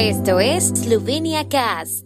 [0.00, 2.04] Esto es Slovenia Cast.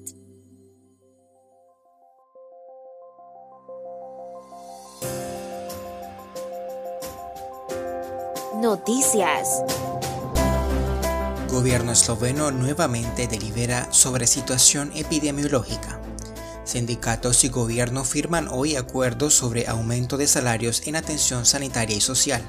[8.63, 9.63] Noticias.
[11.51, 16.01] Gobierno esloveno nuevamente delibera sobre situación epidemiológica.
[16.65, 22.43] Sindicatos y gobierno firman hoy acuerdos sobre aumento de salarios en atención sanitaria y social.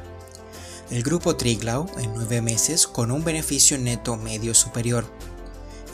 [0.89, 5.05] El grupo Triglau en nueve meses con un beneficio neto medio superior.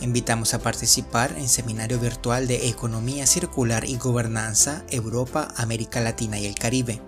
[0.02, 6.45] Invitamos a participar en seminario virtual de Economía Circular y Gobernanza Europa, América Latina y
[6.45, 7.02] el Caribe.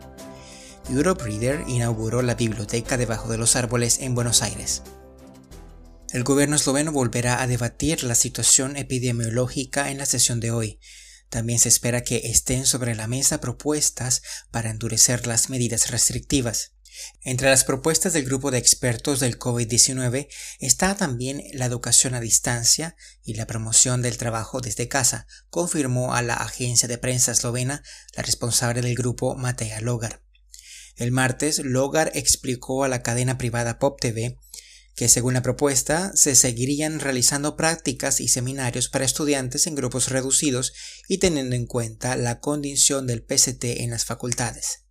[0.89, 4.83] Europe Reader inauguró la biblioteca debajo de los árboles en Buenos Aires.
[6.11, 10.79] El gobierno esloveno volverá a debatir la situación epidemiológica en la sesión de hoy.
[11.29, 16.73] También se espera que estén sobre la mesa propuestas para endurecer las medidas restrictivas.
[17.23, 20.27] Entre las propuestas del grupo de expertos del COVID-19
[20.59, 26.21] está también la educación a distancia y la promoción del trabajo desde casa, confirmó a
[26.21, 27.83] la agencia de prensa eslovena
[28.15, 30.21] la responsable del grupo Matea Logar.
[30.95, 34.37] El martes, Logar explicó a la cadena privada Pop TV
[34.95, 40.73] que según la propuesta se seguirían realizando prácticas y seminarios para estudiantes en grupos reducidos
[41.07, 44.83] y teniendo en cuenta la condición del PCT en las facultades.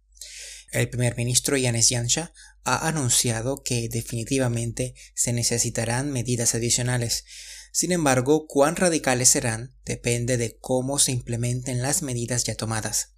[0.71, 2.33] El primer ministro Yanis Yansha
[2.65, 7.25] ha anunciado que definitivamente se necesitarán medidas adicionales.
[7.73, 13.15] Sin embargo, cuán radicales serán depende de cómo se implementen las medidas ya tomadas.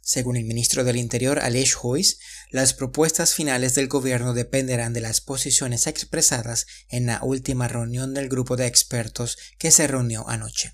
[0.00, 2.18] Según el ministro del Interior Aleš Hoyes,
[2.50, 8.30] las propuestas finales del gobierno dependerán de las posiciones expresadas en la última reunión del
[8.30, 10.72] grupo de expertos que se reunió anoche.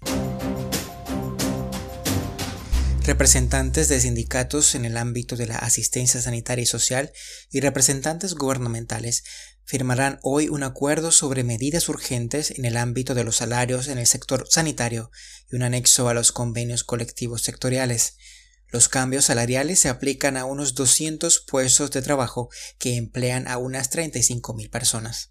[3.04, 7.12] Representantes de sindicatos en el ámbito de la asistencia sanitaria y social
[7.50, 9.24] y representantes gubernamentales
[9.66, 14.06] firmarán hoy un acuerdo sobre medidas urgentes en el ámbito de los salarios en el
[14.06, 15.10] sector sanitario
[15.50, 18.16] y un anexo a los convenios colectivos sectoriales.
[18.68, 22.48] Los cambios salariales se aplican a unos 200 puestos de trabajo
[22.78, 25.28] que emplean a unas 35.000 personas.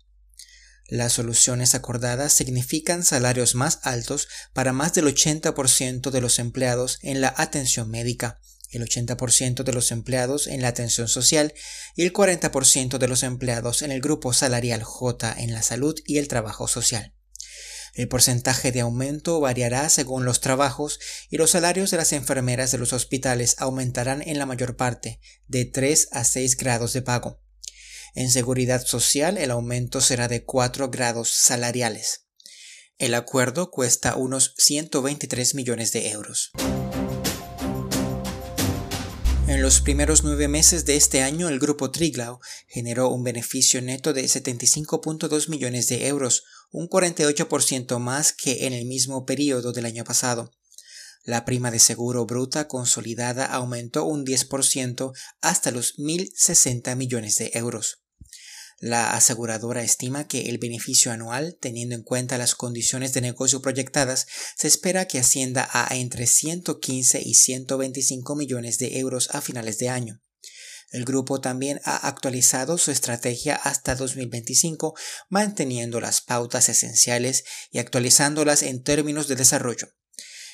[0.93, 7.19] Las soluciones acordadas significan salarios más altos para más del 80% de los empleados en
[7.19, 8.39] la atención médica,
[8.69, 11.55] el 80% de los empleados en la atención social
[11.95, 16.19] y el 40% de los empleados en el grupo salarial J en la salud y
[16.19, 17.15] el trabajo social.
[17.95, 20.99] El porcentaje de aumento variará según los trabajos
[21.31, 25.65] y los salarios de las enfermeras de los hospitales aumentarán en la mayor parte, de
[25.65, 27.42] 3 a 6 grados de pago.
[28.15, 32.25] En seguridad social el aumento será de 4 grados salariales.
[32.99, 36.51] El acuerdo cuesta unos 123 millones de euros.
[39.47, 44.13] En los primeros nueve meses de este año, el grupo Triglau generó un beneficio neto
[44.13, 50.03] de 75.2 millones de euros, un 48% más que en el mismo periodo del año
[50.03, 50.53] pasado.
[51.25, 58.02] La prima de seguro bruta consolidada aumentó un 10% hasta los 1.060 millones de euros.
[58.79, 64.27] La aseguradora estima que el beneficio anual, teniendo en cuenta las condiciones de negocio proyectadas,
[64.57, 69.89] se espera que ascienda a entre 115 y 125 millones de euros a finales de
[69.89, 70.21] año.
[70.93, 74.93] El grupo también ha actualizado su estrategia hasta 2025,
[75.27, 79.87] manteniendo las pautas esenciales y actualizándolas en términos de desarrollo.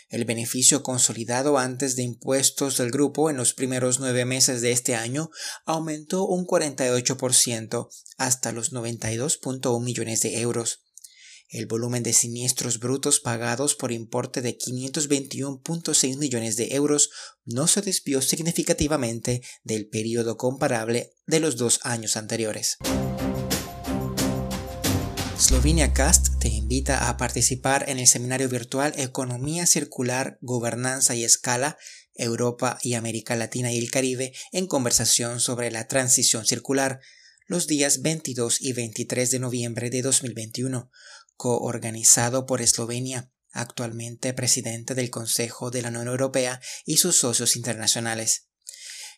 [0.10, 4.96] El beneficio consolidado antes de impuestos del grupo en los primeros nueve meses de este
[4.96, 5.30] año
[5.66, 10.84] aumentó un 48% hasta los 92.1 millones de euros.
[11.52, 17.12] El volumen de siniestros brutos pagados por importe de 521.6 millones de euros
[17.46, 22.78] no se desvió significativamente del periodo comparable de los dos años anteriores.
[25.40, 31.78] Slovenia Cast te invita a participar en el seminario virtual Economía Circular, Gobernanza y Escala,
[32.14, 37.00] Europa y América Latina y el Caribe en conversación sobre la transición circular,
[37.48, 40.92] los días 22 y 23 de noviembre de 2021,
[41.38, 48.49] coorganizado por Eslovenia, actualmente presidente del Consejo de la Unión Europea y sus socios internacionales.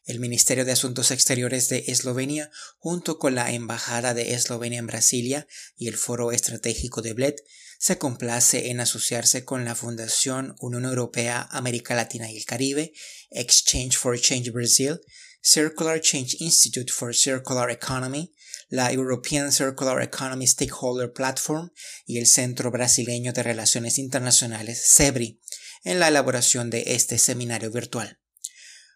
[0.05, 2.49] El Ministerio de Asuntos Exteriores de Eslovenia,
[2.79, 7.35] junto con la Embajada de Eslovenia en Brasilia y el Foro Estratégico de Bled,
[7.77, 12.93] se complace en asociarse con la Fundación Unión Europea, América Latina y el Caribe,
[13.31, 15.01] Exchange for Change Brazil,
[15.41, 18.33] Circular Change Institute for Circular Economy,
[18.69, 21.71] la European Circular Economy Stakeholder Platform
[22.05, 25.41] y el Centro Brasileño de Relaciones Internacionales, CEBRI,
[25.83, 28.20] en la elaboración de este seminario virtual.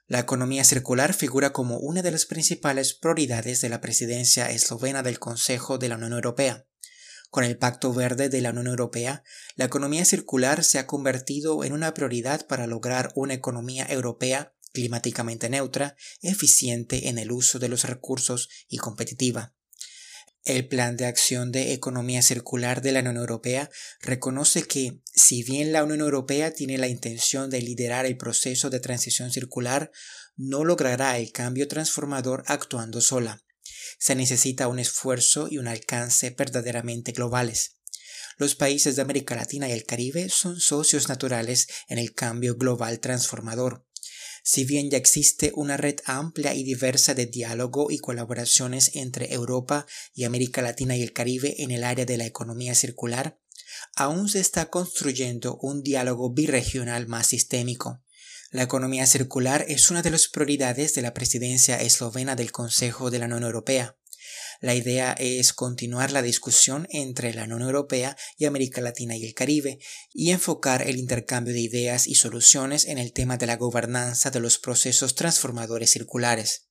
[0.08, 5.18] La economía circular figura como una de las principales prioridades de la presidencia eslovena del
[5.18, 6.68] Consejo de la Unión Europea.
[7.32, 9.24] Con el Pacto Verde de la Unión Europea,
[9.56, 15.50] la economía circular se ha convertido en una prioridad para lograr una economía europea climáticamente
[15.50, 19.56] neutra, eficiente en el uso de los recursos y competitiva.
[20.46, 23.70] El Plan de Acción de Economía Circular de la Unión Europea
[24.00, 28.80] reconoce que, si bien la Unión Europea tiene la intención de liderar el proceso de
[28.80, 29.92] transición circular,
[30.38, 33.42] no logrará el cambio transformador actuando sola
[33.98, 37.78] se necesita un esfuerzo y un alcance verdaderamente globales.
[38.38, 43.00] Los países de América Latina y el Caribe son socios naturales en el cambio global
[43.00, 43.85] transformador.
[44.48, 49.88] Si bien ya existe una red amplia y diversa de diálogo y colaboraciones entre Europa
[50.14, 53.40] y América Latina y el Caribe en el área de la economía circular,
[53.96, 58.04] aún se está construyendo un diálogo birregional más sistémico.
[58.52, 63.18] La economía circular es una de las prioridades de la presidencia eslovena del Consejo de
[63.18, 63.98] la Unión Europea.
[64.66, 69.36] La idea es continuar la discusión entre la Unión Europea y América Latina y el
[69.36, 69.78] Caribe
[70.12, 74.40] y enfocar el intercambio de ideas y soluciones en el tema de la gobernanza de
[74.40, 76.66] los procesos transformadores circulares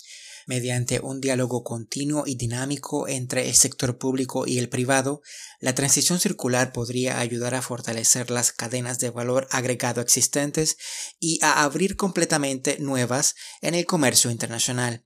[0.49, 5.23] mediante un diálogo continuo y dinámico entre el sector público y el privado,
[5.61, 10.77] la transición circular podría ayudar a fortalecer las cadenas de valor agregado existentes
[11.21, 15.04] y a abrir completamente nuevas en el comercio internacional.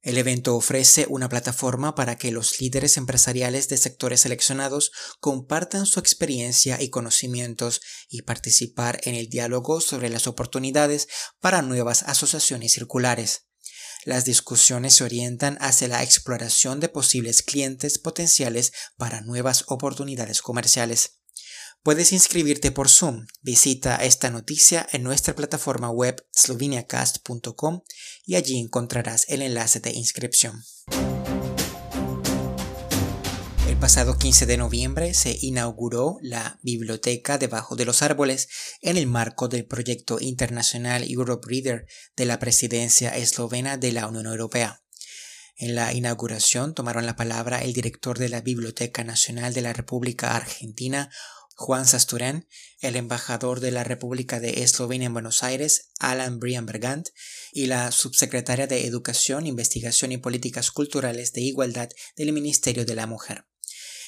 [0.00, 5.98] El evento ofrece una plataforma para que los líderes empresariales de sectores seleccionados compartan su
[5.98, 11.08] experiencia y conocimientos y participar en el diálogo sobre las oportunidades
[11.40, 13.48] para nuevas asociaciones circulares.
[14.04, 21.17] Las discusiones se orientan hacia la exploración de posibles clientes potenciales para nuevas oportunidades comerciales.
[21.82, 23.26] Puedes inscribirte por Zoom.
[23.42, 27.82] Visita esta noticia en nuestra plataforma web sloveniacast.com
[28.26, 30.62] y allí encontrarás el enlace de inscripción
[33.80, 38.48] pasado 15 de noviembre se inauguró la Biblioteca debajo de los árboles
[38.82, 41.86] en el marco del proyecto internacional Europe Reader
[42.16, 44.82] de la presidencia eslovena de la Unión Europea.
[45.56, 50.34] En la inauguración tomaron la palabra el director de la Biblioteca Nacional de la República
[50.34, 51.10] Argentina,
[51.60, 52.46] Juan Sasturén,
[52.80, 57.08] el embajador de la República de Eslovenia en Buenos Aires, Alan Brian Bergant,
[57.52, 63.08] y la subsecretaria de Educación, Investigación y Políticas Culturales de Igualdad del Ministerio de la
[63.08, 63.44] Mujer.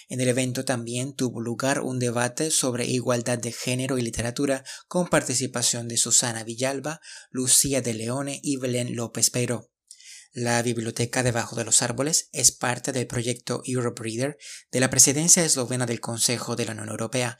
[0.09, 5.09] En el evento también tuvo lugar un debate sobre igualdad de género y literatura con
[5.09, 7.01] participación de Susana Villalba,
[7.31, 9.70] Lucía de Leone y Belén López Peiro.
[10.33, 14.39] La Biblioteca Debajo de los Árboles es parte del proyecto Europe Reader
[14.71, 17.37] de la presidencia eslovena del Consejo de la Unión Europea.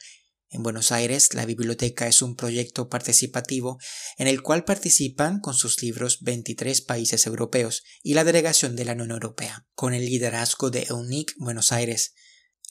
[0.49, 3.79] En Buenos Aires, la biblioteca es un proyecto participativo
[4.17, 8.91] en el cual participan con sus libros 23 países europeos y la delegación de la
[8.91, 12.13] Unión Europea, con el liderazgo de EUNIC Buenos Aires.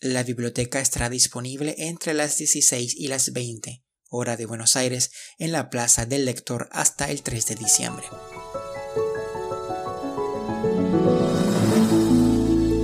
[0.03, 5.53] La biblioteca estará disponible entre las 16 y las 20 hora de Buenos Aires en
[5.53, 8.07] la Plaza del Lector hasta el 3 de diciembre.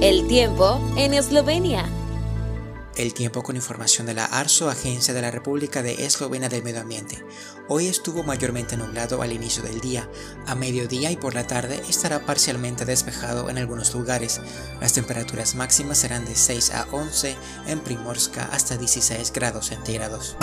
[0.08, 1.84] El tiempo en Eslovenia.
[2.94, 6.82] El tiempo con información de la ARSO, Agencia de la República de Eslovenia del Medio
[6.82, 7.24] Ambiente.
[7.66, 10.08] Hoy estuvo mayormente nublado al inicio del día.
[10.46, 14.40] A mediodía y por la tarde estará parcialmente despejado en algunos lugares.
[14.80, 17.36] Las temperaturas máximas serán de 6 a 11,
[17.66, 20.36] en Primorska hasta 16 grados centígrados.